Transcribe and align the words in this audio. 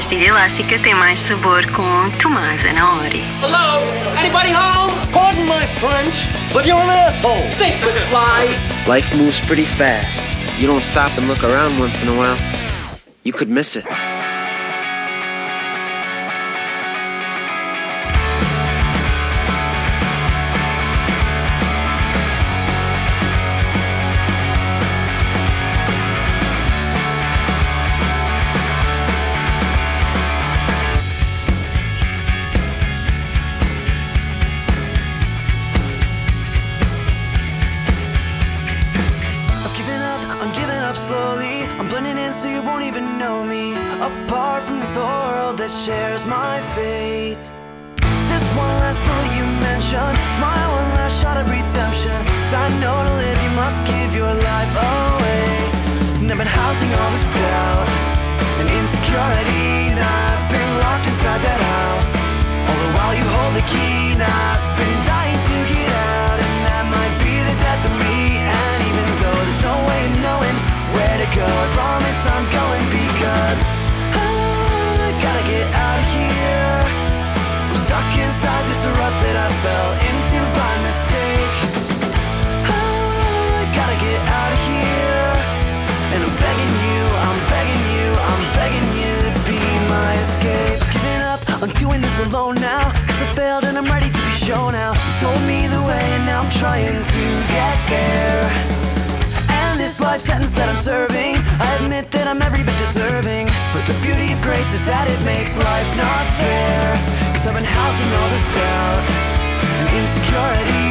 pastilha 0.00 0.28
elástica 0.28 0.78
tem 0.78 0.94
mais 0.94 1.20
sabor 1.20 1.62
com 1.72 2.10
Tomás 2.22 2.64
Anaori. 2.64 3.22
Hello? 3.42 3.82
Anybody 4.18 4.50
home? 4.50 4.90
Pardon 5.12 5.44
my 5.44 5.66
French, 5.78 6.26
but 6.54 6.64
you're 6.64 6.80
an 6.80 6.88
asshole. 6.88 7.42
Think 7.58 7.84
with 7.84 7.94
fly. 8.08 8.48
Life 8.88 9.14
moves 9.14 9.38
pretty 9.40 9.66
fast. 9.66 10.26
You 10.58 10.68
don't 10.68 10.82
stop 10.82 11.10
and 11.18 11.28
look 11.28 11.44
around 11.44 11.78
once 11.78 12.02
in 12.02 12.08
a 12.08 12.16
while, 12.16 12.38
you 13.24 13.34
could 13.34 13.50
miss 13.50 13.76
it. 13.76 13.84
I'm 40.40 40.52
giving 40.54 40.82
up 40.88 40.96
slowly. 40.96 41.64
I'm 41.78 41.88
blending 41.88 42.16
in 42.16 42.32
so 42.32 42.48
you 42.48 42.62
won't 42.62 42.82
even 42.82 43.18
know 43.18 43.44
me. 43.44 43.74
Apart 44.00 44.62
from 44.62 44.80
this 44.80 44.94
whole 44.94 45.04
world 45.04 45.58
that 45.58 45.70
shares 45.70 46.24
my 46.24 46.56
fate. 46.74 47.44
This 48.32 48.44
one 48.56 48.74
last 48.80 49.00
bullet 49.04 49.36
you 49.36 49.44
mentioned, 49.60 50.16
it's 50.16 50.40
my 50.40 50.56
one 50.78 50.88
last 50.96 51.20
shot 51.20 51.36
at 51.36 51.44
redemption. 51.44 52.16
Cause 52.40 52.54
I 52.54 52.68
know 52.80 52.96
to 53.04 53.12
live, 53.20 53.38
you 53.44 53.52
must 53.52 53.84
give 53.84 54.14
your 54.16 54.32
life 54.32 54.74
away. 54.80 56.24
And 56.24 56.32
I've 56.32 56.38
been 56.38 56.46
housing 56.46 56.88
all 56.88 57.10
this 57.12 57.28
doubt 57.36 57.89
alone 92.26 92.56
now. 92.56 92.92
Cause 93.06 93.22
I 93.22 93.28
failed 93.34 93.64
and 93.64 93.76
I'm 93.78 93.86
ready 93.86 94.10
to 94.10 94.20
be 94.20 94.34
shown 94.36 94.74
out. 94.74 94.96
Told 95.20 95.40
me 95.48 95.66
the 95.66 95.80
way 95.82 96.04
and 96.16 96.26
now 96.26 96.42
I'm 96.42 96.52
trying 96.60 97.00
to 97.00 97.22
get 97.56 97.78
there. 97.88 98.44
And 99.62 99.80
this 99.80 100.00
life 100.00 100.20
sentence 100.20 100.54
that 100.54 100.68
I'm 100.68 100.76
serving, 100.76 101.36
I 101.60 101.68
admit 101.80 102.10
that 102.12 102.26
I'm 102.26 102.42
every 102.42 102.62
bit 102.62 102.76
deserving. 102.78 103.46
But 103.72 103.84
the 103.88 103.96
beauty 104.04 104.32
of 104.32 104.40
grace 104.42 104.70
is 104.74 104.84
that 104.86 105.08
it 105.08 105.20
makes 105.24 105.56
life 105.56 105.90
not 105.96 106.24
fair. 106.40 106.84
Cause 107.32 107.46
I've 107.46 107.54
been 107.54 107.64
housing 107.64 108.10
all 108.18 108.28
this 108.28 108.48
doubt 108.52 109.04
and 109.80 109.86
insecurity. 109.96 110.89